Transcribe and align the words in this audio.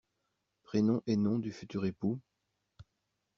Prénoms 0.63 1.03
et 1.05 1.15
nom 1.15 1.37
du 1.37 1.51
futur 1.51 1.85
époux. 1.85 2.19